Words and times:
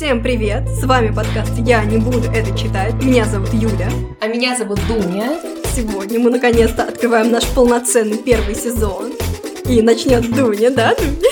Всем 0.00 0.22
привет! 0.22 0.66
С 0.66 0.84
вами 0.84 1.14
подкаст 1.14 1.52
«Я 1.58 1.84
не 1.84 1.98
буду 1.98 2.30
это 2.30 2.56
читать». 2.56 2.94
Меня 3.04 3.26
зовут 3.26 3.52
Юля. 3.52 3.90
А 4.22 4.28
меня 4.28 4.56
зовут 4.56 4.80
Дуня. 4.88 5.38
Сегодня 5.76 6.18
мы 6.18 6.30
наконец-то 6.30 6.84
открываем 6.84 7.30
наш 7.30 7.46
полноценный 7.48 8.16
первый 8.16 8.54
сезон. 8.54 9.12
И 9.68 9.82
начнет 9.82 10.22
Дуня, 10.34 10.70
да, 10.70 10.94
Дуня? 10.94 11.28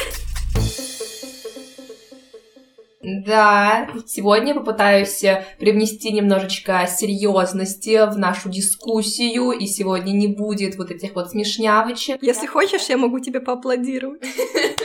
Да, 3.24 3.88
сегодня 4.06 4.54
попытаюсь 4.54 5.24
привнести 5.58 6.12
немножечко 6.12 6.86
серьезности 6.86 8.06
в 8.12 8.18
нашу 8.18 8.50
дискуссию, 8.50 9.52
и 9.52 9.66
сегодня 9.66 10.12
не 10.12 10.28
будет 10.28 10.76
вот 10.76 10.90
этих 10.90 11.14
вот 11.14 11.30
смешнявочек. 11.30 12.22
Если 12.22 12.46
хочешь, 12.46 12.90
я 12.90 12.98
могу 12.98 13.18
тебе 13.18 13.40
поаплодировать. 13.40 14.20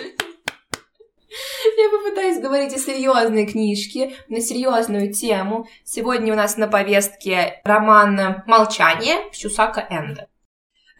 Попытаюсь 1.93 2.41
говорить 2.41 2.73
о 2.73 2.79
серьезной 2.79 3.45
книжке, 3.45 4.15
на 4.27 4.41
серьезную 4.41 5.13
тему. 5.13 5.67
Сегодня 5.83 6.33
у 6.33 6.35
нас 6.35 6.57
на 6.57 6.67
повестке 6.67 7.61
роман 7.63 8.41
«Молчание» 8.47 9.17
Сюсака 9.31 9.85
Энда. 9.91 10.27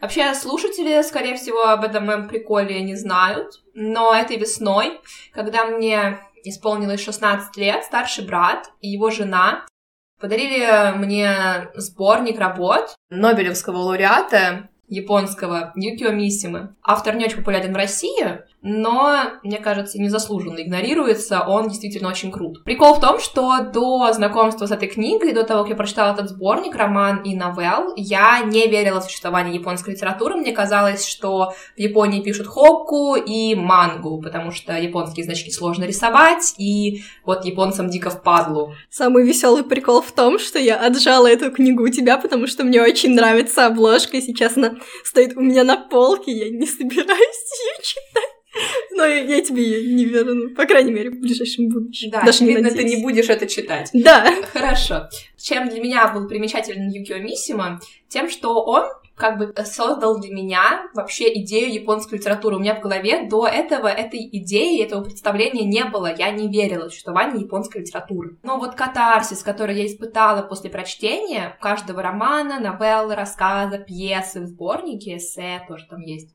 Вообще, 0.00 0.32
слушатели, 0.34 1.02
скорее 1.02 1.34
всего, 1.34 1.64
об 1.64 1.82
этом 1.82 2.06
моем 2.06 2.28
приколе 2.28 2.80
не 2.82 2.94
знают, 2.94 3.64
но 3.74 4.14
этой 4.14 4.36
весной, 4.36 5.00
когда 5.32 5.64
мне 5.64 6.20
исполнилось 6.44 7.02
16 7.02 7.56
лет, 7.56 7.82
старший 7.84 8.24
брат 8.24 8.70
и 8.80 8.88
его 8.88 9.10
жена 9.10 9.66
подарили 10.20 10.96
мне 10.96 11.70
сборник 11.74 12.38
работ 12.38 12.94
Нобелевского 13.10 13.78
лауреата 13.78 14.68
японского 14.86 15.72
Юкио 15.74 16.12
Мисимы. 16.12 16.76
Автор 16.82 17.16
не 17.16 17.24
очень 17.24 17.38
популярен 17.38 17.72
в 17.72 17.76
России, 17.76 18.42
но, 18.64 19.24
мне 19.42 19.58
кажется, 19.58 20.00
незаслуженно 20.00 20.62
игнорируется, 20.62 21.42
он 21.46 21.68
действительно 21.68 22.08
очень 22.08 22.32
крут. 22.32 22.64
Прикол 22.64 22.94
в 22.94 23.00
том, 23.00 23.20
что 23.20 23.60
до 23.60 24.10
знакомства 24.14 24.64
с 24.64 24.70
этой 24.70 24.88
книгой, 24.88 25.34
до 25.34 25.44
того, 25.44 25.62
как 25.62 25.70
я 25.70 25.76
прочитала 25.76 26.14
этот 26.14 26.30
сборник, 26.30 26.74
роман 26.74 27.18
и 27.18 27.36
новелл, 27.36 27.92
я 27.96 28.40
не 28.40 28.66
верила 28.66 29.00
в 29.00 29.04
существование 29.04 29.54
японской 29.54 29.90
литературы. 29.90 30.36
Мне 30.36 30.52
казалось, 30.52 31.06
что 31.06 31.52
в 31.76 31.78
Японии 31.78 32.22
пишут 32.22 32.46
хокку 32.46 33.16
и 33.16 33.54
мангу, 33.54 34.18
потому 34.22 34.50
что 34.50 34.72
японские 34.72 35.24
значки 35.24 35.50
сложно 35.50 35.84
рисовать, 35.84 36.54
и 36.56 37.02
вот 37.26 37.44
японцам 37.44 37.90
дико 37.90 38.08
впадлу. 38.08 38.74
Самый 38.88 39.26
веселый 39.26 39.64
прикол 39.64 40.00
в 40.00 40.12
том, 40.12 40.38
что 40.38 40.58
я 40.58 40.76
отжала 40.76 41.26
эту 41.26 41.50
книгу 41.50 41.84
у 41.84 41.88
тебя, 41.90 42.16
потому 42.16 42.46
что 42.46 42.64
мне 42.64 42.80
очень 42.80 43.14
нравится 43.14 43.66
обложка, 43.66 44.16
и 44.16 44.22
сейчас 44.22 44.56
она 44.56 44.76
стоит 45.04 45.36
у 45.36 45.42
меня 45.42 45.64
на 45.64 45.76
полке, 45.76 46.32
я 46.32 46.48
не 46.48 46.66
собираюсь 46.66 47.04
ее 47.10 47.82
читать. 47.82 48.33
Но 48.94 49.04
я, 49.04 49.40
тебе 49.42 49.62
ее 49.62 49.94
не 49.94 50.04
верну, 50.04 50.54
по 50.54 50.66
крайней 50.66 50.92
мере, 50.92 51.10
в 51.10 51.20
ближайшем 51.20 51.68
будущем. 51.68 52.10
Да, 52.10 52.20
Даже 52.20 52.44
очевидно, 52.44 52.68
не 52.68 52.76
ты 52.76 52.84
не 52.84 53.02
будешь 53.02 53.28
это 53.28 53.46
читать. 53.46 53.90
Да. 53.92 54.24
Хорошо. 54.52 55.08
Чем 55.36 55.68
для 55.68 55.80
меня 55.80 56.08
был 56.12 56.28
примечателен 56.28 56.88
Юкио 56.90 57.18
Мисима? 57.18 57.80
Тем, 58.08 58.30
что 58.30 58.62
он 58.62 58.84
как 59.16 59.38
бы 59.38 59.54
создал 59.64 60.18
для 60.20 60.32
меня 60.32 60.88
вообще 60.94 61.32
идею 61.40 61.72
японской 61.72 62.16
литературы. 62.16 62.56
У 62.56 62.58
меня 62.58 62.74
в 62.74 62.80
голове 62.80 63.28
до 63.28 63.46
этого 63.46 63.88
этой 63.88 64.28
идеи, 64.32 64.82
этого 64.82 65.04
представления 65.04 65.64
не 65.64 65.84
было. 65.84 66.14
Я 66.14 66.30
не 66.30 66.48
верила 66.48 66.88
в 66.88 66.90
существование 66.90 67.42
японской 67.42 67.78
литературы. 67.78 68.36
Но 68.42 68.58
вот 68.58 68.74
катарсис, 68.74 69.42
который 69.42 69.76
я 69.76 69.86
испытала 69.86 70.42
после 70.42 70.70
прочтения 70.70 71.56
каждого 71.60 72.02
романа, 72.02 72.58
новеллы, 72.58 73.14
рассказа, 73.14 73.78
пьесы 73.78 74.40
в 74.40 74.46
сборнике, 74.46 75.16
эссе 75.16 75.64
тоже 75.68 75.86
там 75.88 76.00
есть, 76.00 76.34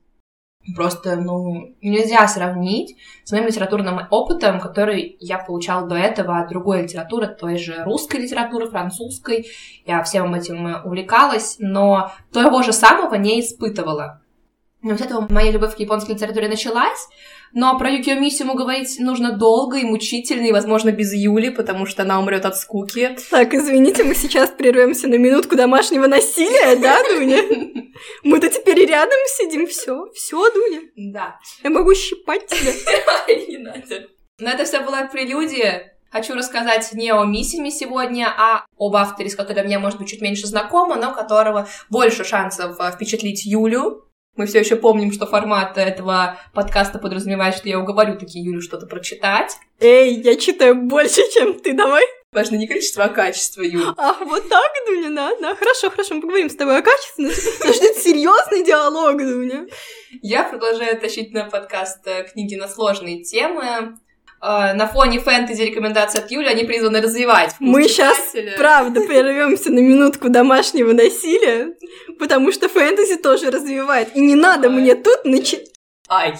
Просто, 0.75 1.15
ну, 1.15 1.75
нельзя 1.81 2.27
сравнить 2.27 2.97
с 3.23 3.31
моим 3.31 3.47
литературным 3.47 4.01
опытом, 4.11 4.59
который 4.59 5.15
я 5.19 5.37
получала 5.39 5.87
до 5.87 5.95
этого 5.95 6.39
от 6.39 6.49
другой 6.49 6.83
литературы, 6.83 7.27
той 7.27 7.57
же 7.57 7.83
русской 7.83 8.17
литературы, 8.17 8.69
французской. 8.69 9.47
Я 9.85 10.03
всем 10.03 10.35
этим 10.35 10.81
увлекалась, 10.83 11.55
но 11.59 12.11
того 12.31 12.61
же 12.61 12.73
самого 12.73 13.15
не 13.15 13.39
испытывала. 13.39 14.18
И 14.81 14.87
вот 14.87 15.01
этого 15.01 15.27
моя 15.29 15.51
любовь 15.51 15.75
к 15.75 15.79
японской 15.79 16.11
литературе 16.11 16.47
началась, 16.47 17.07
но 17.53 17.77
про 17.77 17.89
Юкио 17.89 18.15
Мисиму 18.15 18.53
говорить 18.53 18.97
нужно 18.99 19.33
долго 19.33 19.77
и 19.77 19.83
мучительно, 19.83 20.45
и, 20.45 20.51
возможно, 20.53 20.91
без 20.91 21.13
Юли, 21.13 21.49
потому 21.49 21.85
что 21.85 22.03
она 22.03 22.19
умрет 22.19 22.45
от 22.45 22.55
скуки. 22.57 23.17
Так, 23.29 23.53
извините, 23.53 24.03
мы 24.05 24.15
сейчас 24.15 24.51
прервемся 24.51 25.07
на 25.07 25.15
минутку 25.15 25.55
домашнего 25.55 26.07
насилия, 26.07 26.77
да, 26.77 27.03
Дуня? 27.09 27.43
Мы-то 28.23 28.49
теперь 28.49 28.85
рядом 28.85 29.19
сидим, 29.37 29.67
все, 29.67 30.05
все, 30.13 30.49
Дуня. 30.51 30.81
Да. 30.95 31.39
Я 31.63 31.69
могу 31.71 31.93
щипать 31.93 32.47
тебя. 32.47 32.71
Не 33.47 33.57
надо. 33.57 34.07
Но 34.39 34.49
это 34.51 34.63
все 34.63 34.79
была 34.79 35.05
прелюдия 35.07 35.93
Хочу 36.11 36.33
рассказать 36.33 36.91
не 36.93 37.11
о 37.11 37.23
Миссиме 37.23 37.69
сегодня, 37.69 38.33
а 38.35 38.65
об 38.79 38.95
авторе, 38.95 39.29
с 39.29 39.35
которым 39.35 39.67
я, 39.67 39.79
может 39.79 39.99
быть, 39.99 40.09
чуть 40.09 40.21
меньше 40.21 40.47
знакома, 40.47 40.95
но 40.95 41.13
которого 41.13 41.67
больше 41.89 42.23
шансов 42.23 42.79
э, 42.79 42.91
впечатлить 42.91 43.45
Юлю. 43.45 44.08
Мы 44.39 44.45
все 44.45 44.59
еще 44.59 44.77
помним, 44.77 45.11
что 45.11 45.25
формат 45.25 45.77
этого 45.77 46.39
подкаста 46.53 46.97
подразумевает, 46.97 47.55
что 47.55 47.67
я 47.67 47.77
уговорю 47.77 48.17
таки 48.17 48.39
Юлю 48.39 48.61
что-то 48.61 48.85
прочитать. 48.85 49.57
Эй, 49.81 50.13
я 50.13 50.37
читаю 50.37 50.75
больше, 50.75 51.29
чем 51.33 51.59
ты, 51.59 51.73
давай. 51.73 52.05
Важно 52.31 52.55
не 52.55 52.65
количество, 52.65 53.03
а 53.03 53.09
качество, 53.09 53.61
Юля. 53.61 53.93
Ах, 53.97 54.21
вот 54.21 54.47
так, 54.47 54.71
Дуня, 54.87 55.09
да, 55.09 55.35
да. 55.41 55.55
Хорошо, 55.55 55.89
хорошо, 55.89 56.15
мы 56.15 56.21
поговорим 56.21 56.49
с 56.49 56.55
тобой 56.55 56.77
о 56.77 56.81
качестве. 56.81 57.25
Нас 57.25 57.35
ждет 57.75 57.97
серьезный 57.97 58.63
диалог, 58.63 59.17
Дуня. 59.17 59.65
Я 60.21 60.45
продолжаю 60.45 60.97
тащить 60.97 61.33
на 61.33 61.49
подкаст 61.49 62.07
э, 62.07 62.23
книги 62.31 62.55
на 62.55 62.69
сложные 62.69 63.23
темы. 63.23 63.97
Э, 64.41 64.73
на 64.73 64.87
фоне 64.87 65.19
фэнтези 65.19 65.61
рекомендаций 65.63 66.21
от 66.21 66.31
Юли 66.31 66.47
они 66.47 66.63
призваны 66.63 67.01
развивать 67.01 67.55
Мы 67.59 67.87
сейчас, 67.87 68.33
правда, 68.57 69.01
прервемся 69.07 69.71
на 69.71 69.79
минутку 69.79 70.29
домашнего 70.29 70.93
насилия, 70.93 71.73
потому 72.17 72.51
что 72.51 72.69
фэнтези 72.69 73.17
тоже 73.17 73.51
развивает. 73.51 74.15
И 74.15 74.21
не 74.21 74.35
надо 74.35 74.69
мне 74.69 74.95
тут 74.95 75.25
начать... 75.25 75.71
Ай, 76.07 76.35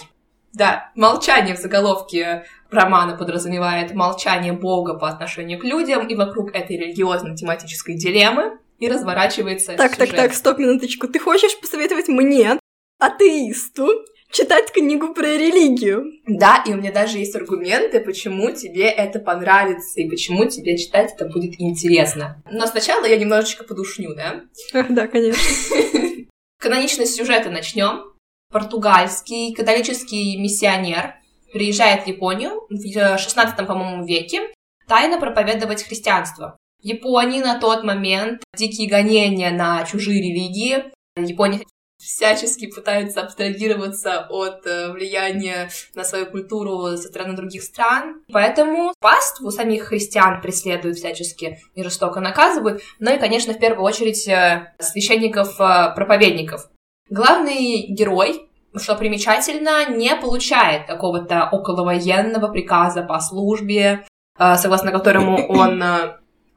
да, 0.52 0.90
молчание 0.94 1.54
в 1.54 1.58
заголовке 1.58 2.44
романа 2.70 3.16
подразумевает 3.16 3.94
молчание 3.94 4.52
Бога 4.52 4.94
по 4.94 5.08
отношению 5.08 5.58
к 5.58 5.64
людям, 5.64 6.06
и 6.08 6.14
вокруг 6.14 6.54
этой 6.54 6.76
религиозно-тематической 6.76 7.96
дилеммы 7.96 8.58
и 8.78 8.88
разворачивается 8.88 9.74
Так, 9.76 9.94
сюжет. 9.94 10.10
так, 10.10 10.16
так, 10.16 10.34
стоп, 10.34 10.58
минуточку. 10.58 11.06
Ты 11.06 11.18
хочешь 11.18 11.58
посоветовать 11.60 12.08
мне, 12.08 12.58
атеисту, 12.98 13.88
читать 14.32 14.72
книгу 14.72 15.12
про 15.14 15.26
религию. 15.26 16.04
Да, 16.26 16.62
и 16.66 16.72
у 16.72 16.76
меня 16.76 16.92
даже 16.92 17.18
есть 17.18 17.34
аргументы, 17.34 18.00
почему 18.00 18.50
тебе 18.52 18.88
это 18.88 19.18
понравится 19.18 20.00
и 20.00 20.08
почему 20.08 20.46
тебе 20.46 20.78
читать 20.78 21.12
это 21.14 21.26
будет 21.26 21.60
интересно. 21.60 22.42
Но 22.50 22.66
сначала 22.66 23.04
я 23.04 23.16
немножечко 23.16 23.64
подушню, 23.64 24.14
да? 24.14 24.42
Да, 24.88 25.06
конечно. 25.06 25.40
Каноничность 26.58 27.14
сюжета 27.14 27.50
начнем. 27.50 28.04
Португальский 28.50 29.54
католический 29.54 30.36
миссионер 30.36 31.14
приезжает 31.52 32.04
в 32.04 32.06
Японию 32.06 32.66
в 32.68 33.18
16 33.18 33.66
по-моему, 33.66 34.04
веке 34.04 34.40
тайно 34.88 35.20
проповедовать 35.20 35.84
христианство. 35.84 36.56
В 36.82 36.84
Японии 36.84 37.40
на 37.40 37.60
тот 37.60 37.84
момент 37.84 38.42
дикие 38.56 38.88
гонения 38.88 39.50
на 39.50 39.84
чужие 39.84 40.20
религии. 40.20 40.84
Япония 41.16 41.60
всячески 42.00 42.66
пытаются 42.66 43.20
абстрагироваться 43.20 44.26
от 44.30 44.66
э, 44.66 44.90
влияния 44.92 45.70
на 45.94 46.04
свою 46.04 46.26
культуру 46.26 46.96
со 46.96 47.08
стороны 47.08 47.36
других 47.36 47.62
стран. 47.62 48.22
Поэтому 48.32 48.92
паству 49.00 49.50
самих 49.50 49.84
христиан 49.84 50.40
преследуют 50.40 50.96
всячески 50.96 51.58
и 51.74 51.82
жестоко 51.82 52.20
наказывают, 52.20 52.82
но 52.98 53.10
и, 53.10 53.18
конечно, 53.18 53.52
в 53.52 53.58
первую 53.58 53.84
очередь 53.84 54.26
э, 54.28 54.72
священников-проповедников. 54.78 56.68
Главный 57.08 57.86
герой 57.88 58.46
что 58.76 58.94
примечательно, 58.94 59.90
не 59.90 60.14
получает 60.14 60.86
какого-то 60.86 61.48
околовоенного 61.50 62.52
приказа 62.52 63.02
по 63.02 63.18
службе, 63.18 64.06
э, 64.38 64.56
согласно 64.56 64.92
которому 64.92 65.44
он 65.48 65.82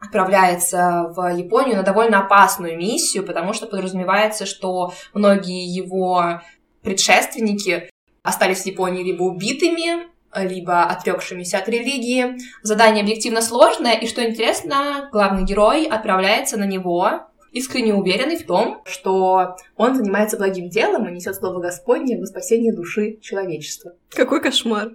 отправляется 0.03 1.11
в 1.15 1.35
Японию 1.35 1.77
на 1.77 1.83
довольно 1.83 2.19
опасную 2.19 2.77
миссию, 2.77 3.25
потому 3.25 3.53
что 3.53 3.67
подразумевается, 3.67 4.45
что 4.45 4.94
многие 5.13 5.65
его 5.65 6.41
предшественники 6.81 7.89
остались 8.21 8.63
в 8.63 8.65
Японии 8.65 9.03
либо 9.03 9.23
убитыми, 9.23 10.07
либо 10.35 10.83
отрекшимися 10.83 11.59
от 11.59 11.69
религии. 11.69 12.38
Задание 12.63 13.03
объективно 13.03 13.41
сложное, 13.41 13.94
и 13.94 14.07
что 14.07 14.27
интересно, 14.27 15.09
главный 15.11 15.44
герой 15.44 15.85
отправляется 15.85 16.57
на 16.57 16.65
него, 16.65 17.21
искренне 17.51 17.94
уверенный 17.94 18.38
в 18.38 18.45
том, 18.45 18.81
что 18.85 19.56
он 19.77 19.95
занимается 19.95 20.38
благим 20.38 20.69
делом 20.69 21.07
и 21.07 21.11
несет 21.11 21.35
слово 21.35 21.59
Господне 21.59 22.17
во 22.19 22.25
спасение 22.25 22.73
души 22.73 23.19
человечества. 23.21 23.94
Какой 24.09 24.41
кошмар. 24.41 24.91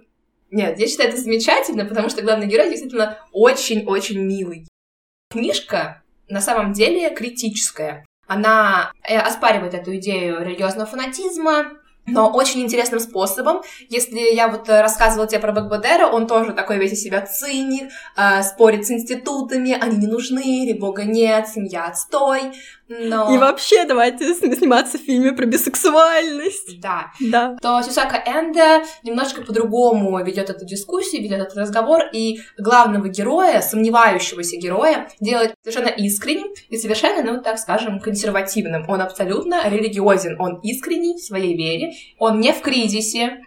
Нет, 0.51 0.79
я 0.79 0.87
считаю 0.87 1.09
это 1.09 1.21
замечательно, 1.21 1.85
потому 1.85 2.09
что 2.09 2.21
главный 2.21 2.47
герой 2.47 2.69
действительно 2.69 3.19
очень-очень 3.31 4.19
милый. 4.19 4.67
Книжка 5.31 6.01
на 6.27 6.41
самом 6.41 6.73
деле 6.73 7.11
критическая. 7.11 8.03
Она 8.25 8.91
э, 9.07 9.15
оспаривает 9.15 9.75
эту 9.75 9.95
идею 9.97 10.43
религиозного 10.43 10.87
фанатизма, 10.87 11.73
но 12.07 12.31
очень 12.31 12.61
интересным 12.61 12.99
способом. 12.99 13.61
Если 13.89 14.33
я 14.33 14.47
вот 14.47 14.67
э, 14.69 14.81
рассказывала 14.81 15.27
тебе 15.27 15.39
про 15.39 15.51
Бакбадера, 15.51 16.07
он 16.07 16.25
тоже 16.25 16.53
такой 16.53 16.79
весь 16.79 16.93
из 16.93 17.03
себя 17.03 17.21
циник, 17.21 17.91
э, 18.17 18.41
спорит 18.41 18.87
с 18.87 18.91
институтами, 18.91 19.77
они 19.79 19.97
не 19.97 20.07
нужны, 20.07 20.63
или 20.63 20.73
бога 20.73 21.03
нет, 21.03 21.47
семья 21.47 21.85
отстой, 21.85 22.53
но... 22.89 23.33
И 23.33 23.37
вообще 23.37 23.85
давайте 23.85 24.33
сниматься 24.33 24.97
в 24.97 25.01
фильме 25.01 25.31
про 25.33 25.45
бисексуальность. 25.45 26.79
Да. 26.81 27.11
Да. 27.19 27.55
То 27.61 27.81
Сюсака 27.83 28.21
Энда 28.25 28.83
немножко 29.03 29.41
по-другому 29.41 30.23
ведет 30.23 30.49
эту 30.49 30.65
дискуссию, 30.65 31.21
ведет 31.21 31.39
этот 31.39 31.57
разговор, 31.57 32.01
и 32.11 32.39
главного 32.57 33.07
героя, 33.07 33.61
сомневающегося 33.61 34.57
героя, 34.57 35.07
делает 35.19 35.53
совершенно 35.63 35.89
искренним 35.89 36.47
и 36.69 36.77
совершенно, 36.77 37.21
ну, 37.21 37.41
так 37.41 37.59
скажем, 37.59 37.99
консервативным. 37.99 38.89
Он 38.89 39.01
абсолютно 39.01 39.69
религиозен, 39.69 40.35
он 40.39 40.59
искренний 40.61 41.15
в 41.15 41.19
своей 41.23 41.55
вере, 41.55 41.93
он 42.17 42.39
не 42.39 42.51
в 42.51 42.61
кризисе, 42.61 43.39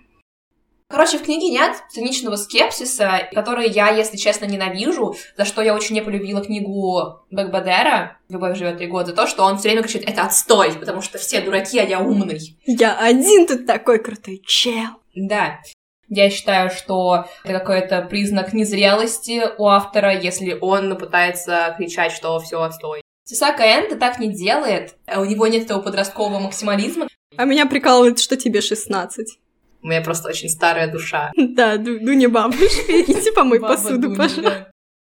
Короче, 0.93 1.17
в 1.17 1.23
книге 1.23 1.49
нет 1.49 1.75
циничного 1.89 2.37
скепсиса, 2.37 3.27
который 3.33 3.71
я, 3.71 3.89
если 3.89 4.19
честно, 4.19 4.45
ненавижу, 4.45 5.17
за 5.39 5.47
что 5.47 5.63
я 5.63 5.75
очень 5.75 5.95
не 5.95 6.03
полюбила 6.03 6.45
книгу 6.45 7.19
Бэкбадера 7.31 8.19
«Любовь 8.29 8.59
живет 8.59 8.77
три 8.77 8.89
года», 8.89 9.07
за 9.07 9.15
то, 9.15 9.27
что 9.27 9.45
он 9.45 9.57
все 9.57 9.71
время 9.71 9.83
кричит 9.83 10.07
«это 10.07 10.25
отстой», 10.25 10.75
потому 10.75 11.01
что 11.01 11.17
все 11.17 11.41
дураки, 11.41 11.79
а 11.79 11.85
я 11.85 11.99
умный. 11.99 12.59
Я 12.67 12.99
один 12.99 13.47
тут 13.47 13.65
такой 13.65 14.01
крутой 14.01 14.43
чел. 14.47 14.91
Да. 15.15 15.61
Я 16.09 16.29
считаю, 16.29 16.69
что 16.69 17.25
это 17.43 17.59
какой-то 17.59 18.03
признак 18.03 18.53
незрелости 18.53 19.45
у 19.57 19.69
автора, 19.69 20.15
если 20.15 20.59
он 20.61 20.99
пытается 20.99 21.75
кричать, 21.79 22.13
что 22.13 22.39
все 22.39 22.61
отстой. 22.61 23.01
Сисака 23.25 23.63
Энда 23.63 23.97
так 23.97 24.19
не 24.19 24.29
делает, 24.29 24.95
у 25.17 25.25
него 25.25 25.47
нет 25.47 25.65
этого 25.65 25.81
подросткового 25.81 26.39
максимализма. 26.39 27.09
А 27.39 27.47
меня 27.47 27.65
прикалывает, 27.65 28.19
что 28.19 28.37
тебе 28.37 28.61
16. 28.61 29.39
У 29.83 29.89
меня 29.89 30.01
просто 30.01 30.29
очень 30.29 30.49
старая 30.49 30.91
душа. 30.91 31.33
Да, 31.37 31.77
Дуня 31.77 32.29
бабушка, 32.29 33.01
иди 33.03 33.31
помой 33.33 33.61
посуду, 33.61 34.15
пожалуйста. 34.15 34.71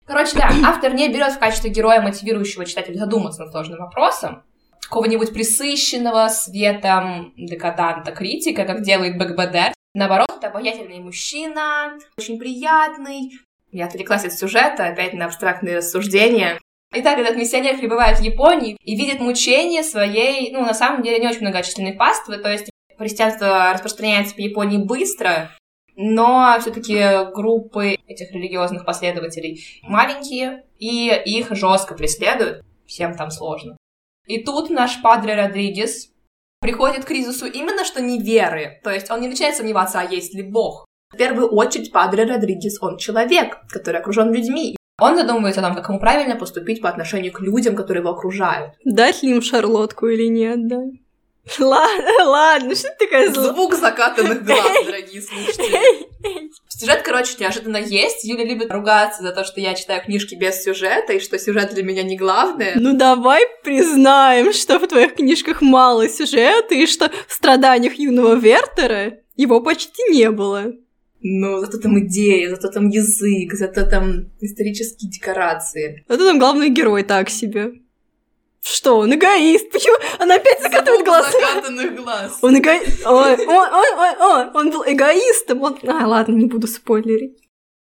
Короче, 0.06 0.36
да, 0.36 0.50
автор 0.64 0.94
не 0.94 1.08
берет 1.08 1.32
в 1.32 1.38
качестве 1.38 1.70
героя, 1.70 2.00
мотивирующего 2.00 2.64
читателя 2.64 2.98
задуматься 2.98 3.42
над 3.42 3.50
сложным 3.50 3.78
вопросом, 3.78 4.42
какого-нибудь 4.80 5.34
присыщенного 5.34 6.28
светом 6.28 7.34
декаданта 7.36 8.12
критика, 8.12 8.64
как 8.64 8.82
делает 8.82 9.18
БГБД. 9.18 9.74
Наоборот, 9.94 10.32
это 10.38 10.48
обаятельный 10.48 11.00
мужчина, 11.00 11.98
очень 12.16 12.38
приятный. 12.38 13.32
Я 13.70 13.86
отвлеклась 13.86 14.24
от 14.24 14.32
сюжета, 14.32 14.86
опять 14.86 15.12
на 15.12 15.26
абстрактные 15.26 15.76
рассуждения. 15.76 16.58
Итак, 16.94 17.18
этот 17.18 17.36
миссионер 17.36 17.76
прибывает 17.76 18.18
в 18.18 18.22
Японии 18.22 18.78
и 18.82 18.96
видит 18.96 19.20
мучения 19.20 19.82
своей, 19.82 20.50
ну, 20.52 20.60
на 20.60 20.72
самом 20.72 21.02
деле, 21.02 21.18
не 21.18 21.28
очень 21.28 21.42
многочисленной 21.42 21.92
паствы, 21.92 22.38
то 22.38 22.50
есть 22.50 22.70
христианство 22.98 23.72
распространяется 23.72 24.34
в 24.34 24.38
Японии 24.38 24.78
быстро, 24.78 25.50
но 25.96 26.56
все-таки 26.60 27.32
группы 27.32 27.96
этих 28.06 28.32
религиозных 28.32 28.84
последователей 28.84 29.80
маленькие, 29.82 30.64
и 30.78 31.08
их 31.24 31.48
жестко 31.50 31.94
преследуют. 31.94 32.62
Всем 32.86 33.14
там 33.16 33.30
сложно. 33.30 33.76
И 34.26 34.42
тут 34.44 34.70
наш 34.70 35.02
Падре 35.02 35.34
Родригес 35.34 36.10
приходит 36.60 37.04
к 37.04 37.08
кризису 37.08 37.46
именно 37.46 37.84
что 37.84 38.00
не 38.00 38.20
веры. 38.20 38.80
То 38.84 38.90
есть 38.90 39.10
он 39.10 39.20
не 39.20 39.28
начинает 39.28 39.56
сомневаться, 39.56 40.00
а 40.00 40.04
есть 40.04 40.34
ли 40.34 40.42
Бог. 40.42 40.84
В 41.12 41.16
первую 41.16 41.48
очередь 41.48 41.92
Падре 41.92 42.24
Родригес, 42.24 42.80
он 42.82 42.98
человек, 42.98 43.58
который 43.70 44.00
окружен 44.00 44.32
людьми. 44.32 44.76
Он 45.00 45.16
задумывается 45.16 45.60
о 45.60 45.64
том, 45.64 45.74
как 45.74 45.88
ему 45.88 46.00
правильно 46.00 46.36
поступить 46.36 46.82
по 46.82 46.88
отношению 46.88 47.32
к 47.32 47.40
людям, 47.40 47.74
которые 47.74 48.02
его 48.02 48.10
окружают. 48.10 48.74
Дать 48.84 49.22
ли 49.22 49.30
им 49.30 49.42
шарлотку 49.42 50.08
или 50.08 50.26
нет, 50.26 50.66
да? 50.68 50.82
Ладно, 51.58 52.24
ладно, 52.24 52.74
что 52.74 52.88
ты 52.98 53.06
такая 53.06 53.32
злая? 53.32 53.52
Звук 53.52 53.74
закатанных 53.74 54.44
глаз, 54.44 54.84
дорогие 54.86 55.22
слушатели. 55.22 56.08
Сюжет, 56.68 57.02
короче, 57.02 57.34
неожиданно 57.38 57.78
есть. 57.78 58.24
Юля 58.24 58.44
любит 58.44 58.70
ругаться 58.70 59.22
за 59.22 59.32
то, 59.32 59.44
что 59.44 59.60
я 59.60 59.74
читаю 59.74 60.02
книжки 60.02 60.34
без 60.34 60.62
сюжета, 60.62 61.14
и 61.14 61.20
что 61.20 61.38
сюжет 61.38 61.74
для 61.74 61.82
меня 61.82 62.02
не 62.02 62.16
главное. 62.16 62.74
Ну 62.76 62.96
давай 62.96 63.44
признаем, 63.64 64.52
что 64.52 64.78
в 64.78 64.86
твоих 64.86 65.14
книжках 65.16 65.62
мало 65.62 66.08
сюжета, 66.08 66.74
и 66.74 66.86
что 66.86 67.10
в 67.26 67.32
страданиях 67.32 67.94
юного 67.94 68.34
Вертера 68.34 69.18
его 69.36 69.60
почти 69.60 70.02
не 70.10 70.30
было. 70.30 70.72
Ну, 71.20 71.58
зато 71.58 71.78
там 71.78 71.98
идея, 72.06 72.50
зато 72.50 72.68
там 72.68 72.88
язык, 72.88 73.52
зато 73.54 73.84
там 73.86 74.30
исторические 74.40 75.10
декорации. 75.10 76.04
Зато 76.08 76.24
там 76.24 76.38
главный 76.38 76.68
герой 76.68 77.02
так 77.02 77.28
себе. 77.28 77.72
Что, 78.70 78.98
он 78.98 79.14
эгоист? 79.14 79.70
Почему? 79.70 79.96
Она 80.18 80.34
опять 80.34 80.60
закатывает 80.60 81.04
глаз. 81.04 81.32
закатанных 81.32 81.96
глаз. 81.96 82.38
Он 82.42 82.58
эгоист. 82.58 83.06
Ой, 83.06 83.34
ой, 83.34 83.46
ой, 83.46 83.94
ой, 83.96 84.16
ой, 84.20 84.50
он 84.52 84.70
был 84.70 84.84
эгоистом. 84.86 85.62
Он... 85.62 85.78
А, 85.86 86.06
ладно, 86.06 86.34
не 86.34 86.46
буду 86.46 86.66
спойлерить. 86.66 87.38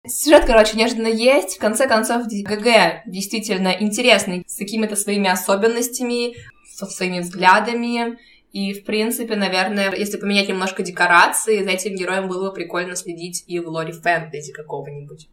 Сюжет, 0.06 0.46
короче, 0.46 0.78
неожиданно 0.78 1.08
есть. 1.08 1.56
В 1.56 1.60
конце 1.60 1.88
концов, 1.88 2.24
ГГ 2.28 3.04
действительно 3.06 3.76
интересный, 3.80 4.44
с 4.48 4.58
какими-то 4.58 4.96
своими 4.96 5.30
особенностями, 5.30 6.36
со 6.76 6.86
своими 6.86 7.22
взглядами. 7.22 8.20
И, 8.52 8.74
в 8.74 8.86
принципе, 8.86 9.36
наверное, 9.36 9.94
если 9.96 10.18
поменять 10.18 10.50
немножко 10.50 10.84
декорации, 10.84 11.64
за 11.64 11.72
этим 11.72 11.96
героем 11.96 12.28
было 12.28 12.50
бы 12.50 12.54
прикольно 12.54 12.96
следить 12.96 13.44
и 13.48 13.60
в 13.60 13.68
лоре 13.70 13.94
фэнтези 13.94 14.52
какого-нибудь. 14.52 15.28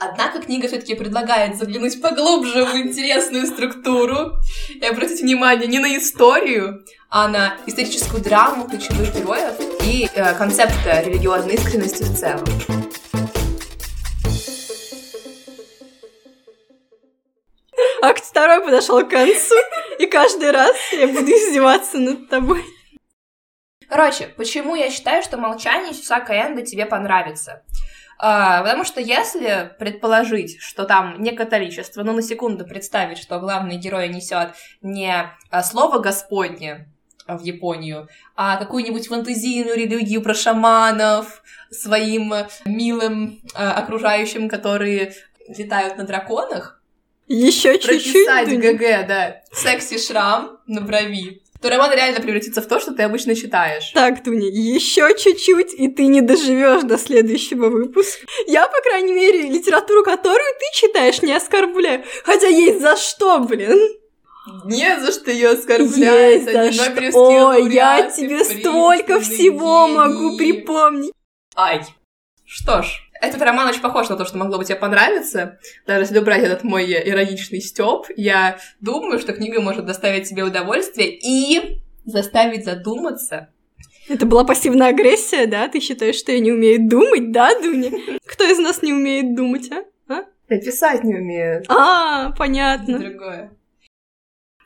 Однако 0.00 0.40
книга 0.40 0.68
все-таки 0.68 0.94
предлагает 0.94 1.56
заглянуть 1.56 2.00
поглубже 2.00 2.64
в 2.64 2.76
интересную 2.76 3.46
структуру 3.46 4.34
и 4.68 4.84
обратить 4.86 5.22
внимание 5.22 5.66
не 5.66 5.80
на 5.80 5.96
историю, 5.96 6.84
а 7.10 7.26
на 7.26 7.56
историческую 7.66 8.22
драму 8.22 8.68
ключевых 8.68 9.12
героев 9.12 9.54
и 9.84 10.08
э, 10.14 10.34
концепт 10.34 10.74
религиозной 10.86 11.54
искренности 11.54 12.04
в 12.04 12.16
целом. 12.16 12.44
Акт 18.00 18.24
второй 18.24 18.64
подошел 18.64 19.04
к 19.04 19.10
концу, 19.10 19.56
и 19.98 20.06
каждый 20.06 20.52
раз 20.52 20.76
я 20.92 21.08
буду 21.08 21.26
издеваться 21.26 21.98
над 21.98 22.28
тобой. 22.28 22.64
Короче, 23.88 24.28
почему 24.36 24.76
я 24.76 24.90
считаю, 24.90 25.24
что 25.24 25.38
молчание 25.38 25.92
Сюсака 25.92 26.34
Энда 26.34 26.62
тебе 26.62 26.86
понравится? 26.86 27.64
А, 28.18 28.62
потому 28.62 28.84
что 28.84 29.00
если 29.00 29.72
предположить, 29.78 30.60
что 30.60 30.84
там 30.84 31.22
не 31.22 31.32
католичество, 31.32 32.02
но 32.02 32.12
на 32.12 32.22
секунду 32.22 32.64
представить, 32.64 33.18
что 33.18 33.38
главный 33.38 33.76
герой 33.76 34.08
несет 34.08 34.50
не 34.82 35.30
а, 35.50 35.62
слово 35.62 36.00
Господне 36.00 36.88
в 37.28 37.42
Японию, 37.42 38.08
а 38.34 38.56
какую-нибудь 38.56 39.06
фантазийную 39.06 39.76
религию 39.76 40.22
про 40.22 40.34
шаманов 40.34 41.42
своим 41.70 42.34
милым 42.64 43.40
а, 43.54 43.74
окружающим, 43.74 44.48
которые 44.48 45.14
летают 45.48 45.96
на 45.96 46.04
драконах, 46.04 46.78
еще 47.28 47.78
чуть-чуть. 47.78 48.26
Прописать 48.26 48.58
ГГ, 48.58 49.06
да. 49.06 49.42
Секси-шрам 49.52 50.58
на 50.66 50.80
брови 50.80 51.42
то 51.60 51.70
роман 51.70 51.92
реально 51.92 52.20
превратится 52.20 52.62
в 52.62 52.66
то, 52.66 52.78
что 52.80 52.92
ты 52.92 53.02
обычно 53.02 53.34
читаешь. 53.34 53.90
Так, 53.92 54.22
Туня, 54.22 54.48
еще 54.48 55.16
чуть-чуть, 55.16 55.74
и 55.74 55.88
ты 55.88 56.06
не 56.06 56.20
доживешь 56.20 56.82
до 56.82 56.98
следующего 56.98 57.68
выпуска. 57.68 58.26
Я, 58.46 58.66
по 58.68 58.80
крайней 58.82 59.12
мере, 59.12 59.42
литературу, 59.42 60.04
которую 60.04 60.52
ты 60.58 60.78
читаешь, 60.78 61.22
не 61.22 61.32
оскорбляю. 61.32 62.04
Хотя 62.24 62.46
есть 62.46 62.80
за 62.80 62.96
что, 62.96 63.40
блин. 63.40 63.78
Не 64.64 64.98
за 65.00 65.12
что 65.12 65.30
ее 65.30 65.50
оскорблять. 65.50 66.44
Есть 66.46 66.52
за 66.52 66.72
что. 66.72 67.48
Ой, 67.48 67.72
я 67.72 68.10
тебе 68.10 68.44
столько 68.44 69.20
всего 69.20 69.88
могу 69.88 70.36
припомнить. 70.36 71.12
Ай. 71.56 71.82
Что 72.46 72.82
ж, 72.82 73.02
этот 73.20 73.42
роман 73.42 73.68
очень 73.68 73.80
похож 73.80 74.08
на 74.08 74.16
то, 74.16 74.24
что 74.24 74.38
могло 74.38 74.58
бы 74.58 74.64
тебе 74.64 74.76
понравиться. 74.76 75.58
Даже 75.86 76.02
если 76.02 76.18
убрать 76.18 76.42
этот 76.42 76.64
мой 76.64 76.92
ироничный 76.92 77.60
стёб, 77.60 78.06
я 78.16 78.58
думаю, 78.80 79.18
что 79.18 79.32
книга 79.32 79.60
может 79.60 79.86
доставить 79.86 80.28
тебе 80.28 80.44
удовольствие 80.44 81.16
и 81.16 81.80
заставить 82.04 82.64
задуматься. 82.64 83.48
Это 84.08 84.24
была 84.24 84.44
пассивная 84.44 84.88
агрессия, 84.88 85.46
да? 85.46 85.68
Ты 85.68 85.80
считаешь, 85.80 86.16
что 86.16 86.32
я 86.32 86.40
не 86.40 86.50
умею 86.50 86.88
думать, 86.88 87.30
да, 87.30 87.58
Дуня? 87.60 87.90
Кто 88.24 88.44
из 88.44 88.58
нас 88.58 88.82
не 88.82 88.92
умеет 88.92 89.34
думать, 89.34 89.70
а? 89.70 89.84
а? 90.08 90.24
Я 90.48 90.60
писать 90.60 91.04
не 91.04 91.14
умею. 91.14 91.62
А, 91.68 92.32
понятно. 92.32 92.98
Другое. 92.98 93.50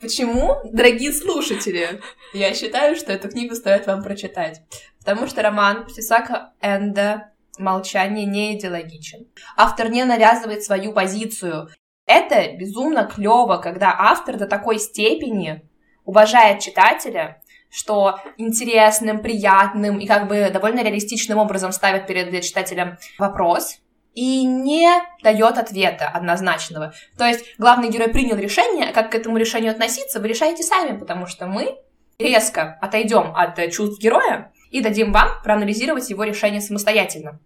Почему, 0.00 0.56
дорогие 0.64 1.12
слушатели, 1.12 2.00
я 2.32 2.54
считаю, 2.54 2.96
что 2.96 3.12
эту 3.12 3.28
книгу 3.28 3.54
стоит 3.54 3.86
вам 3.86 4.02
прочитать? 4.02 4.60
Потому 4.98 5.26
что 5.26 5.42
роман 5.42 5.86
Псисака 5.86 6.52
Энда 6.60 7.31
молчание 7.58 8.26
не 8.26 8.56
идеологичен. 8.56 9.26
Автор 9.56 9.90
не 9.90 10.04
навязывает 10.04 10.62
свою 10.62 10.92
позицию. 10.92 11.68
Это 12.06 12.52
безумно 12.56 13.04
клево, 13.04 13.58
когда 13.58 13.94
автор 13.96 14.36
до 14.36 14.46
такой 14.46 14.78
степени 14.78 15.62
уважает 16.04 16.60
читателя, 16.60 17.42
что 17.70 18.18
интересным, 18.36 19.22
приятным 19.22 19.98
и 19.98 20.06
как 20.06 20.28
бы 20.28 20.50
довольно 20.52 20.82
реалистичным 20.82 21.38
образом 21.38 21.72
ставит 21.72 22.06
перед 22.06 22.42
читателем 22.42 22.98
вопрос 23.18 23.78
и 24.14 24.44
не 24.44 24.90
дает 25.22 25.56
ответа 25.56 26.08
однозначного. 26.08 26.92
То 27.16 27.24
есть 27.24 27.58
главный 27.58 27.88
герой 27.88 28.08
принял 28.08 28.36
решение, 28.36 28.92
как 28.92 29.12
к 29.12 29.14
этому 29.14 29.38
решению 29.38 29.72
относиться, 29.72 30.20
вы 30.20 30.28
решаете 30.28 30.62
сами, 30.62 30.98
потому 30.98 31.26
что 31.26 31.46
мы 31.46 31.78
резко 32.18 32.78
отойдем 32.82 33.34
от 33.34 33.56
чувств 33.72 34.00
героя 34.00 34.52
и 34.72 34.80
дадим 34.80 35.12
вам 35.12 35.28
проанализировать 35.44 36.10
его 36.10 36.24
решение 36.24 36.60
самостоятельно. 36.60 37.38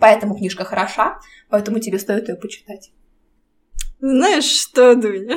Поэтому 0.00 0.36
книжка 0.36 0.64
хороша, 0.64 1.18
поэтому 1.50 1.80
тебе 1.80 1.98
стоит 1.98 2.28
ее 2.28 2.36
почитать. 2.36 2.92
Знаешь 4.00 4.44
что, 4.44 4.94
Дуня? 4.94 5.36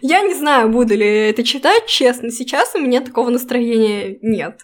Я 0.00 0.22
не 0.22 0.34
знаю, 0.34 0.70
буду 0.70 0.96
ли 0.96 1.06
это 1.06 1.42
читать, 1.42 1.86
честно. 1.86 2.30
Сейчас 2.30 2.74
у 2.74 2.78
меня 2.78 3.00
такого 3.00 3.30
настроения 3.30 4.18
нет. 4.22 4.60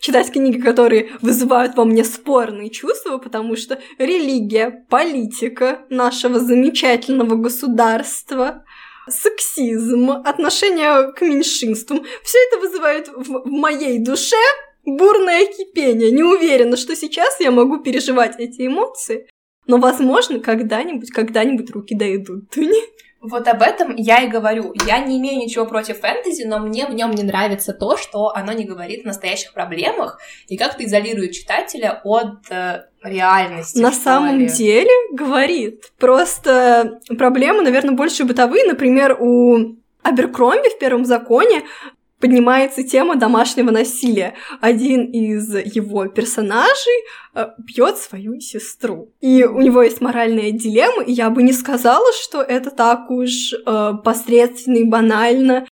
Читать 0.00 0.32
книги, 0.32 0.60
которые 0.60 1.12
вызывают 1.20 1.76
во 1.76 1.84
мне 1.84 2.04
спорные 2.04 2.70
чувства, 2.70 3.18
потому 3.18 3.56
что 3.56 3.80
религия, 3.98 4.84
политика 4.88 5.84
нашего 5.90 6.40
замечательного 6.40 7.36
государства, 7.36 8.64
сексизм, 9.08 10.10
отношение 10.10 11.12
к 11.12 11.20
меньшинствам, 11.20 12.04
все 12.22 12.38
это 12.48 12.58
вызывает 12.58 13.08
в, 13.08 13.46
моей 13.46 13.98
душе 13.98 14.36
бурное 14.84 15.46
кипение. 15.46 16.10
Не 16.10 16.22
уверена, 16.22 16.76
что 16.76 16.96
сейчас 16.96 17.40
я 17.40 17.50
могу 17.50 17.78
переживать 17.78 18.38
эти 18.38 18.66
эмоции, 18.66 19.28
но, 19.66 19.78
возможно, 19.78 20.40
когда-нибудь, 20.40 21.10
когда-нибудь 21.10 21.70
руки 21.70 21.94
дойдут. 21.94 22.44
Вот 23.26 23.48
об 23.48 23.62
этом 23.62 23.94
я 23.96 24.22
и 24.22 24.28
говорю. 24.28 24.74
Я 24.86 24.98
не 24.98 25.18
имею 25.18 25.38
ничего 25.38 25.64
против 25.64 26.00
фэнтези, 26.00 26.42
но 26.42 26.58
мне 26.58 26.86
в 26.86 26.92
нем 26.92 27.10
не 27.10 27.22
нравится 27.22 27.72
то, 27.72 27.96
что 27.96 28.28
оно 28.34 28.52
не 28.52 28.64
говорит 28.64 29.04
о 29.04 29.08
настоящих 29.08 29.54
проблемах 29.54 30.20
и 30.46 30.58
как-то 30.58 30.84
изолирует 30.84 31.32
читателя 31.32 32.02
от 32.04 32.50
э, 32.50 32.84
реальности. 33.02 33.78
На 33.78 33.92
самом 33.92 34.40
ли. 34.40 34.46
деле 34.48 34.90
говорит. 35.10 35.90
Просто 35.98 37.00
проблемы, 37.16 37.62
наверное, 37.62 37.94
больше 37.94 38.24
бытовые. 38.24 38.66
Например, 38.66 39.16
у 39.18 39.74
Аберкромби 40.02 40.68
в 40.68 40.78
первом 40.78 41.06
законе 41.06 41.62
поднимается 42.24 42.82
тема 42.82 43.16
домашнего 43.16 43.70
насилия. 43.70 44.32
Один 44.62 45.04
из 45.04 45.54
его 45.54 46.06
персонажей 46.06 47.04
э, 47.34 47.48
бьет 47.58 47.98
свою 47.98 48.40
сестру. 48.40 49.12
И 49.20 49.44
у 49.44 49.60
него 49.60 49.82
есть 49.82 50.00
моральная 50.00 50.50
дилемма, 50.50 51.02
и 51.02 51.12
я 51.12 51.28
бы 51.28 51.42
не 51.42 51.52
сказала, 51.52 52.10
что 52.14 52.40
это 52.40 52.70
так 52.70 53.10
уж 53.10 53.52
э, 53.52 53.92
посредственно 54.02 54.76
и 54.76 54.84
банально. 54.84 55.66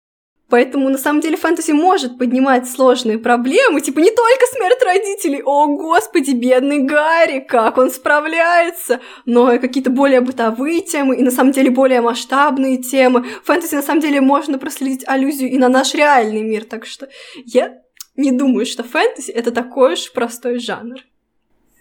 Поэтому, 0.51 0.89
на 0.91 0.99
самом 0.99 1.21
деле, 1.21 1.37
фэнтези 1.37 1.71
может 1.71 2.19
поднимать 2.19 2.69
сложные 2.69 3.19
проблемы, 3.19 3.81
типа 3.81 4.01
не 4.01 4.11
только 4.11 4.47
смерть 4.53 4.83
родителей, 4.83 5.43
о 5.45 5.69
господи, 5.69 6.33
бедный 6.33 6.81
Гарри, 6.81 7.39
как 7.41 7.79
он 7.79 7.91
справляется, 7.91 9.01
но 9.27 9.53
и 9.53 9.59
какие-то 9.59 9.91
более 9.91 10.21
бытовые 10.21 10.81
темы, 10.81 11.17
и 11.17 11.23
на 11.23 11.31
самом 11.31 11.53
деле 11.53 11.71
более 11.71 12.01
масштабные 12.01 12.79
темы. 12.79 13.25
Фэнтези, 13.45 13.77
на 13.77 13.83
самом 13.83 14.01
деле, 14.01 14.21
можно 14.21 14.59
проследить 14.59 15.07
аллюзию 15.07 15.51
и 15.51 15.59
на 15.59 15.69
наш 15.69 15.95
реальный 15.95 16.43
мир, 16.43 16.65
так 16.65 16.85
что 16.85 17.09
я 17.45 17.79
не 18.17 18.33
думаю, 18.33 18.67
что 18.67 18.83
фэнтези— 18.83 19.31
это 19.33 19.53
такой 19.53 19.95
уж 19.95 20.13
простой 20.13 20.59
жанр. 20.59 21.01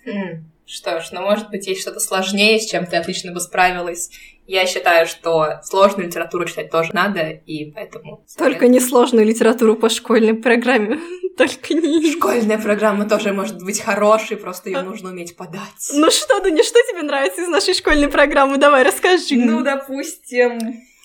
Хм. 0.05 0.45
Что 0.71 1.01
ж, 1.01 1.07
ну, 1.13 1.21
может 1.21 1.49
быть, 1.49 1.65
есть 1.65 1.81
что-то 1.81 1.99
сложнее, 1.99 2.59
с 2.59 2.69
чем 2.69 2.85
ты 2.85 2.97
отлично 2.97 3.31
бы 3.31 3.39
справилась. 3.39 4.11
Я 4.45 4.67
считаю, 4.67 5.07
что 5.07 5.61
сложную 5.63 6.07
литературу 6.07 6.45
читать 6.45 6.69
тоже 6.69 6.91
надо, 6.93 7.31
и 7.31 7.71
поэтому... 7.71 8.23
Только 8.37 8.67
не 8.67 8.79
сложную 8.79 9.25
литературу 9.25 9.75
по 9.75 9.89
школьной 9.89 10.35
программе. 10.35 10.99
Только 11.37 11.73
не... 11.73 12.11
Школьная 12.11 12.59
программа 12.59 13.07
тоже 13.07 13.33
может 13.33 13.63
быть 13.63 13.79
хорошей, 13.79 14.37
просто 14.37 14.69
ее 14.69 14.81
нужно 14.81 15.09
уметь 15.09 15.35
подать. 15.35 15.89
Ну 15.93 16.11
что, 16.11 16.39
Дуня, 16.41 16.63
что 16.63 16.77
тебе 16.91 17.01
нравится 17.01 17.41
из 17.41 17.47
нашей 17.47 17.73
школьной 17.73 18.09
программы? 18.09 18.57
Давай, 18.57 18.83
расскажи. 18.83 19.37
Ну, 19.37 19.63
допустим... 19.63 20.59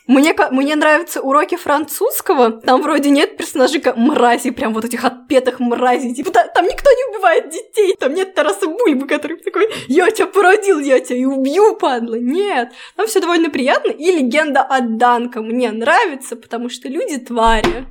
Мне, 0.06 0.34
мне 0.50 0.76
нравятся 0.76 1.22
уроки 1.22 1.56
французского. 1.56 2.52
Там 2.52 2.82
вроде 2.82 3.08
нет 3.08 3.38
персонажей 3.38 3.80
как 3.80 3.96
мрази, 3.96 4.50
прям 4.50 4.74
вот 4.74 4.84
этих 4.84 5.02
отпетых 5.02 5.60
мразей. 5.60 6.14
Типа 6.14 6.30
там 6.30 6.64
никто 6.66 6.90
не 6.90 7.14
убивает 7.14 7.48
детей. 7.48 7.96
Там 7.98 8.12
нет 8.12 8.34
Тараса 8.34 8.66
Бульбы, 8.66 9.06
который 9.06 9.38
такой, 9.38 9.66
я 9.88 10.10
тебя 10.10 10.26
породил, 10.26 10.78
я 10.78 11.00
тебя 11.00 11.18
и 11.18 11.24
убью, 11.24 11.76
падла. 11.76 12.16
Нет. 12.16 12.72
Там 12.96 13.06
все 13.06 13.20
довольно 13.20 13.48
приятно. 13.48 13.92
И 13.92 14.12
легенда 14.12 14.60
от 14.60 14.98
Данка 14.98 15.40
мне 15.40 15.72
нравится, 15.72 16.36
потому 16.36 16.68
что 16.68 16.88
люди 16.88 17.16
твари. 17.16 17.86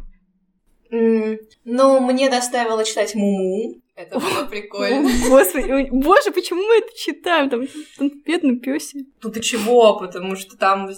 Mm, 0.91 1.39
ну, 1.65 1.99
мне 1.99 2.29
доставило 2.29 2.83
читать 2.83 3.15
Муму. 3.15 3.81
Это 3.95 4.19
было 4.19 4.45
прикольно. 4.49 5.07
Господи, 5.29 5.89
боже, 5.91 6.31
почему 6.31 6.61
мы 6.63 6.77
это 6.77 6.89
читаем? 6.97 7.49
Там, 7.49 7.67
там 7.97 8.11
бедный 8.25 8.57
пёси. 8.57 9.05
Тут 9.21 9.37
и 9.37 9.41
чего? 9.41 9.99
Потому 9.99 10.35
что 10.35 10.57
там 10.57 10.89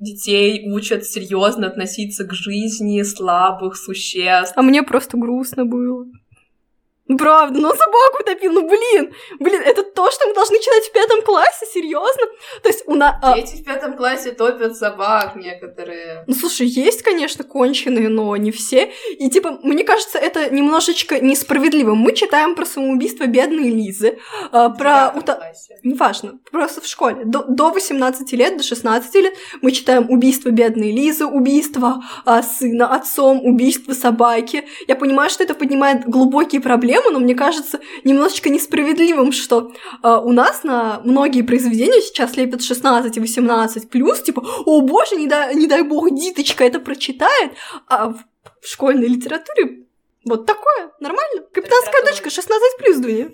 детей 0.00 0.68
учат 0.72 1.04
серьезно 1.06 1.68
относиться 1.68 2.24
к 2.24 2.32
жизни 2.32 3.02
слабых 3.02 3.76
существ. 3.76 4.54
А 4.56 4.62
мне 4.62 4.82
просто 4.82 5.16
грустно 5.16 5.64
было. 5.64 6.06
Ну, 7.10 7.18
правда, 7.18 7.58
но 7.58 7.70
собаку 7.70 8.20
утопил, 8.20 8.52
ну 8.52 8.68
блин, 8.68 9.12
блин, 9.40 9.62
это 9.64 9.82
то, 9.82 10.12
что 10.12 10.28
мы 10.28 10.34
должны 10.34 10.60
читать 10.60 10.84
в 10.84 10.92
пятом 10.92 11.22
классе, 11.22 11.66
серьезно? 11.66 12.22
То 12.62 12.68
есть 12.68 12.84
у 12.86 12.94
нас... 12.94 13.16
А 13.20 13.34
Дети 13.34 13.56
в 13.56 13.64
пятом 13.64 13.96
классе 13.96 14.30
топят 14.30 14.76
собак 14.76 15.34
некоторые. 15.34 16.22
Ну, 16.28 16.34
слушай, 16.34 16.68
есть, 16.68 17.02
конечно, 17.02 17.42
конченые, 17.42 18.08
но 18.08 18.36
не 18.36 18.52
все. 18.52 18.92
И, 19.18 19.28
типа, 19.28 19.58
мне 19.64 19.82
кажется, 19.82 20.18
это 20.18 20.50
немножечко 20.54 21.18
несправедливо. 21.18 21.94
Мы 21.94 22.12
читаем 22.12 22.54
про 22.54 22.64
самоубийство 22.64 23.26
бедной 23.26 23.70
Лизы, 23.70 24.20
а, 24.52 24.68
про... 24.70 25.12
Ута... 25.16 25.52
Неважно, 25.82 26.38
просто 26.52 26.80
в 26.80 26.86
школе. 26.86 27.24
До, 27.24 27.42
до 27.42 27.70
18 27.70 28.32
лет, 28.34 28.56
до 28.56 28.62
16 28.62 29.12
лет 29.16 29.34
мы 29.62 29.72
читаем 29.72 30.08
убийство 30.10 30.50
бедной 30.50 30.92
Лизы, 30.92 31.26
убийство 31.26 32.04
а, 32.24 32.44
сына 32.44 32.94
отцом, 32.94 33.44
убийство 33.44 33.94
собаки. 33.94 34.64
Я 34.86 34.94
понимаю, 34.94 35.28
что 35.28 35.42
это 35.42 35.54
поднимает 35.54 36.04
глубокие 36.04 36.60
проблемы, 36.60 36.99
тему, 37.00 37.10
но 37.10 37.18
мне 37.18 37.34
кажется 37.34 37.80
немножечко 38.04 38.50
несправедливым, 38.50 39.32
что 39.32 39.72
э, 40.02 40.08
у 40.08 40.32
нас 40.32 40.64
на 40.64 41.00
многие 41.04 41.42
произведения 41.42 42.00
сейчас 42.00 42.36
лепят 42.36 42.62
16 42.62 43.16
и 43.16 43.20
18 43.20 43.90
плюс, 43.90 44.22
типа, 44.22 44.44
о 44.66 44.80
боже, 44.82 45.16
не 45.16 45.26
дай, 45.26 45.54
не 45.54 45.66
дай 45.66 45.82
бог, 45.82 46.10
Диточка 46.10 46.64
это 46.64 46.80
прочитает, 46.80 47.52
а 47.86 48.10
в, 48.10 48.24
в 48.60 48.66
школьной 48.66 49.08
литературе 49.08 49.86
вот 50.24 50.46
такое, 50.46 50.92
нормально. 51.00 51.42
Капитанская 51.52 52.04
дочка 52.04 52.30
16 52.30 52.78
плюс, 52.78 52.96
Дуня. 52.98 53.30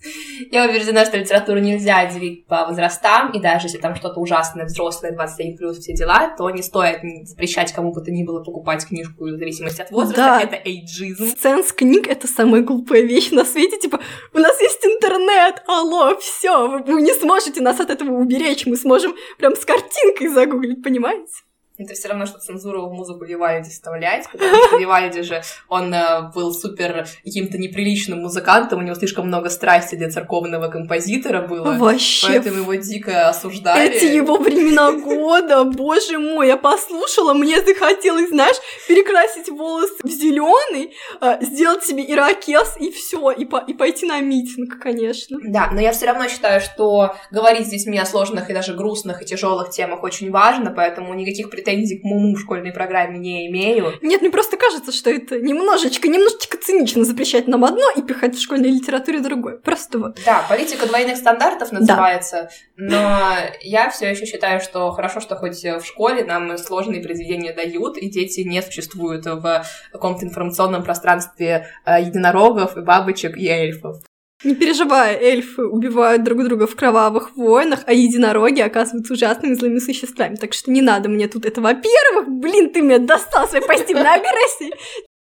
Я 0.50 0.68
убеждена, 0.68 1.04
что 1.04 1.16
литературу 1.16 1.58
нельзя 1.58 2.06
делить 2.06 2.46
по 2.46 2.66
возрастам, 2.66 3.32
и 3.32 3.40
даже 3.40 3.66
если 3.66 3.78
там 3.78 3.96
что-то 3.96 4.20
ужасное, 4.20 4.64
взрослое, 4.66 5.12
21 5.12 5.56
плюс, 5.56 5.78
все 5.78 5.94
дела, 5.94 6.34
то 6.36 6.48
не 6.50 6.62
стоит 6.62 7.00
запрещать 7.26 7.72
кому 7.72 7.92
бы 7.92 8.00
то 8.00 8.10
ни 8.10 8.24
было 8.24 8.42
покупать 8.42 8.86
книжку 8.86 9.24
в 9.24 9.36
зависимости 9.36 9.80
от 9.80 9.90
возраста, 9.90 10.16
да. 10.16 10.40
это 10.40 10.56
эйджизм. 10.56 11.26
Сцен 11.28 11.64
с 11.64 11.72
книг— 11.72 12.06
это 12.08 12.26
самая 12.26 12.62
глупая 12.62 13.02
вещь 13.02 13.30
на 13.30 13.44
свете, 13.44 13.78
типа, 13.78 14.00
у 14.32 14.38
нас 14.38 14.60
есть 14.60 14.84
интернет, 14.84 15.62
алло, 15.66 16.16
все, 16.18 16.68
вы, 16.68 16.78
вы 16.82 17.02
не 17.02 17.14
сможете 17.14 17.60
нас 17.60 17.80
от 17.80 17.90
этого 17.90 18.12
уберечь, 18.12 18.66
мы 18.66 18.76
сможем 18.76 19.14
прям 19.38 19.56
с 19.56 19.64
картинкой 19.64 20.28
загуглить, 20.28 20.82
понимаете? 20.82 21.32
Это 21.78 21.94
все 21.94 22.08
равно, 22.08 22.26
что 22.26 22.40
цензуру 22.40 22.88
в 22.88 22.92
музыку 22.92 23.24
Вивальди 23.24 23.70
вставлять, 23.70 24.26
потому 24.32 24.52
что 24.66 24.78
Вивальди 24.78 25.22
же, 25.22 25.42
он 25.68 25.94
э, 25.94 26.28
был 26.34 26.52
супер 26.52 27.06
каким-то 27.24 27.56
неприличным 27.56 28.18
музыкантом, 28.18 28.80
у 28.80 28.82
него 28.82 28.96
слишком 28.96 29.28
много 29.28 29.48
страсти 29.48 29.94
для 29.94 30.10
церковного 30.10 30.66
композитора 30.68 31.46
было. 31.46 31.74
Вообще. 31.74 32.26
Поэтому 32.26 32.56
его 32.62 32.74
дико 32.74 33.28
осуждали. 33.28 33.90
Эти 33.90 34.06
его 34.06 34.38
времена 34.38 34.90
года, 34.90 35.62
боже 35.62 36.18
мой, 36.18 36.48
я 36.48 36.56
послушала, 36.56 37.32
мне 37.32 37.62
захотелось, 37.62 38.30
знаешь, 38.30 38.56
перекрасить 38.88 39.48
волосы 39.48 39.94
в 40.02 40.08
зеленый, 40.08 40.96
э, 41.20 41.44
сделать 41.44 41.84
себе 41.84 42.04
ирокез 42.10 42.76
и 42.80 42.90
все, 42.90 43.30
и, 43.30 43.44
по 43.44 43.58
и 43.58 43.72
пойти 43.72 44.04
на 44.04 44.20
митинг, 44.20 44.80
конечно. 44.80 45.38
Да, 45.44 45.70
но 45.70 45.80
я 45.80 45.92
все 45.92 46.06
равно 46.06 46.26
считаю, 46.26 46.60
что 46.60 47.14
говорить 47.30 47.68
с 47.68 47.70
детьми 47.70 47.98
о 47.98 48.04
сложных 48.04 48.50
и 48.50 48.52
даже 48.52 48.74
грустных 48.74 49.22
и 49.22 49.24
тяжелых 49.24 49.70
темах 49.70 50.02
очень 50.02 50.32
важно, 50.32 50.72
поэтому 50.72 51.14
никаких 51.14 51.50
претензий 51.50 51.67
претензий 51.68 51.98
к 51.98 52.04
Муму 52.04 52.34
в 52.34 52.40
школьной 52.40 52.72
программе 52.72 53.18
не 53.18 53.46
имею. 53.48 53.92
Нет, 54.02 54.20
мне 54.22 54.30
просто 54.30 54.56
кажется, 54.56 54.92
что 54.92 55.10
это 55.10 55.38
немножечко, 55.38 56.08
немножечко 56.08 56.56
цинично 56.56 57.04
запрещать 57.04 57.46
нам 57.46 57.64
одно 57.64 57.90
и 57.94 58.02
пихать 58.02 58.34
в 58.34 58.42
школьной 58.42 58.70
литературе 58.70 59.20
другое. 59.20 59.56
Просто 59.56 59.98
вот. 59.98 60.18
Да, 60.24 60.44
политика 60.48 60.86
двойных 60.86 61.16
стандартов 61.16 61.72
называется, 61.72 62.50
да. 62.76 62.84
но 62.84 63.58
я 63.60 63.90
все 63.90 64.10
еще 64.10 64.24
считаю, 64.24 64.60
что 64.60 64.90
хорошо, 64.92 65.20
что 65.20 65.36
хоть 65.36 65.62
в 65.62 65.84
школе 65.84 66.24
нам 66.24 66.56
сложные 66.58 67.02
произведения 67.02 67.52
дают, 67.52 67.98
и 67.98 68.08
дети 68.08 68.40
не 68.40 68.62
существуют 68.62 69.26
в 69.26 69.64
каком-то 69.92 70.24
информационном 70.24 70.82
пространстве 70.82 71.66
э, 71.84 72.00
единорогов 72.00 72.76
и 72.76 72.80
бабочек 72.80 73.36
и 73.36 73.46
эльфов. 73.46 73.98
Не 74.44 74.54
переживай, 74.54 75.16
эльфы 75.16 75.64
убивают 75.64 76.22
друг 76.22 76.44
друга 76.44 76.68
в 76.68 76.76
кровавых 76.76 77.36
войнах, 77.36 77.80
а 77.86 77.92
единороги 77.92 78.60
оказываются 78.60 79.14
ужасными 79.14 79.54
злыми 79.54 79.80
существами. 79.80 80.36
Так 80.36 80.52
что 80.52 80.70
не 80.70 80.80
надо 80.80 81.08
мне 81.08 81.26
тут 81.26 81.44
это. 81.44 81.60
Во-первых, 81.60 82.28
блин, 82.28 82.72
ты 82.72 82.82
меня 82.82 82.98
достал 82.98 83.48
своей 83.48 83.66
пассивной 83.66 84.14
агрессией. 84.14 84.74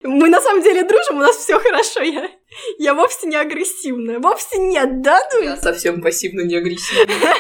Мы 0.05 0.29
на 0.29 0.41
самом 0.41 0.63
деле 0.63 0.85
дружим, 0.85 1.17
у 1.17 1.21
нас 1.21 1.37
все 1.37 1.59
хорошо. 1.59 2.01
Я, 2.01 2.29
я 2.79 2.95
вовсе 2.95 3.27
не 3.27 3.37
агрессивная. 3.37 4.21
Вовсе 4.21 4.59
нет, 4.59 5.01
да, 5.03 5.21
Дуня? 5.33 5.51
Я 5.51 5.57
совсем 5.57 6.01
пассивно 6.01 6.43
не 6.43 6.57
агрессивная. 6.57 7.17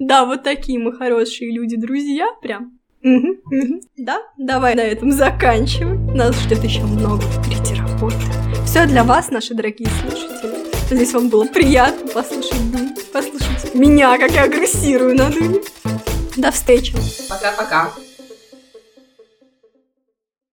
Да, 0.00 0.24
вот 0.24 0.44
такие 0.44 0.78
мы 0.78 0.94
хорошие 0.96 1.54
люди, 1.54 1.76
друзья, 1.76 2.26
прям. 2.40 2.77
Мгм. 3.02 3.80
Да, 3.96 4.22
давай 4.36 4.74
на 4.74 4.80
этом 4.80 5.12
заканчивать. 5.12 5.98
Нас 6.14 6.36
ждет 6.40 6.64
еще 6.64 6.82
много 6.82 7.22
впереди 7.22 7.74
работы. 7.74 8.16
Все 8.66 8.86
для 8.86 9.04
вас, 9.04 9.30
наши 9.30 9.54
дорогие 9.54 9.88
слушатели. 10.00 10.68
Надеюсь, 10.90 11.12
вам 11.12 11.28
было 11.28 11.44
приятно 11.44 12.06
послушать 12.08 12.72
Дунь, 12.72 12.94
послушать 13.12 13.74
меня, 13.74 14.18
как 14.18 14.30
я 14.32 14.44
агрессирую 14.44 15.16
на 15.16 15.30
Дунь. 15.30 15.60
До 16.36 16.50
встречи. 16.50 16.94
Пока-пока. 17.28 17.92